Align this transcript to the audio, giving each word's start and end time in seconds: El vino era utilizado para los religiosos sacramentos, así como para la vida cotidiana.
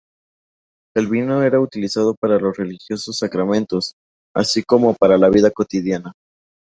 El 0.95 1.05
vino 1.05 1.43
era 1.43 1.59
utilizado 1.59 2.15
para 2.15 2.39
los 2.39 2.57
religiosos 2.57 3.19
sacramentos, 3.19 3.93
así 4.33 4.63
como 4.63 4.95
para 4.95 5.15
la 5.19 5.29
vida 5.29 5.51
cotidiana. 5.51 6.13